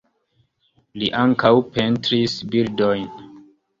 [1.01, 3.09] Li ankaŭ pentris bildojn.